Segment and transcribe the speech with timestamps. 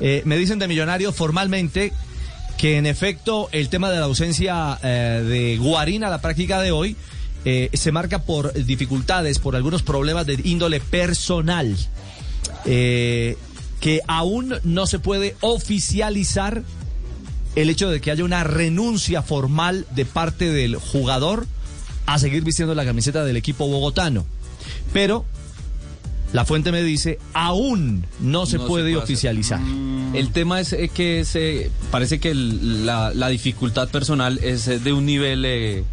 [0.00, 1.92] Eh, me dicen de Millonario formalmente
[2.56, 6.70] que en efecto el tema de la ausencia eh, de Guarín a la práctica de
[6.70, 6.96] hoy
[7.44, 11.76] eh, se marca por dificultades, por algunos problemas de índole personal,
[12.64, 16.64] que aún no se puede oficializar
[17.54, 21.46] el hecho de que haya una renuncia formal de parte del jugador
[22.06, 24.26] a seguir vistiendo la camiseta del equipo bogotano.
[24.92, 25.24] Pero
[26.32, 29.60] la fuente me dice, aún no se No se puede oficializar.
[30.14, 34.78] El tema es eh, que se, parece que el- la, la dificultad personal es eh,
[34.78, 35.84] de un nivel eh,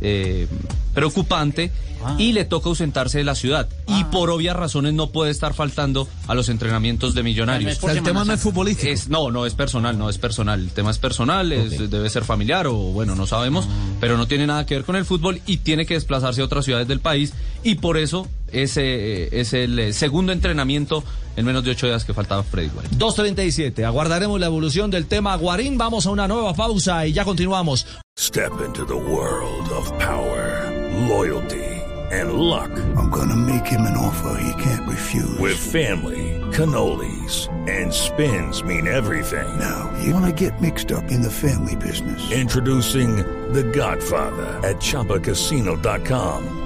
[0.00, 0.46] eh,
[0.94, 1.70] preocupante
[2.18, 3.68] y le toca ausentarse de la ciudad.
[3.88, 7.78] Y por obvias razones no puede estar faltando a los entrenamientos de millonarios.
[7.78, 8.92] O sea, el tema no es futbolístico.
[8.92, 10.60] Es, no, no es personal, no es personal.
[10.60, 13.66] El tema es personal, es- debe ser familiar o bueno, no sabemos,
[14.00, 16.64] pero no tiene nada que ver con el fútbol y tiene que desplazarse a otras
[16.64, 17.32] ciudades del país
[17.64, 21.02] y por eso ese es el eh, segundo entrenamiento
[21.36, 22.98] en menos de ocho días que faltaba Freddy Guarín.
[22.98, 27.86] 2.37, aguardaremos la evolución del tema Guarín, vamos a una nueva pausa y ya continuamos.
[28.18, 30.72] Step into the world of power,
[31.06, 32.70] loyalty, and luck.
[32.96, 35.38] I'm gonna make him an offer he can't refuse.
[35.38, 39.46] With family, cannolis, and spins mean everything.
[39.58, 42.32] now, you wanna get mixed up in the family business.
[42.32, 43.16] Introducing
[43.52, 46.65] The Godfather at ChumbaCasino.com.